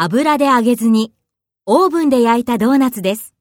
[0.00, 1.12] 油で揚げずに
[1.66, 3.34] オーブンで焼いたドーナツです。